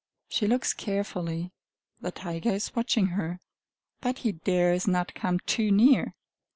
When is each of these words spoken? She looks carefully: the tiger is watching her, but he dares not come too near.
She 0.29 0.47
looks 0.47 0.73
carefully: 0.73 1.51
the 1.99 2.09
tiger 2.11 2.49
is 2.49 2.75
watching 2.75 3.05
her, 3.09 3.39
but 3.99 4.17
he 4.17 4.31
dares 4.31 4.87
not 4.87 5.13
come 5.13 5.37
too 5.41 5.69
near. 5.69 6.15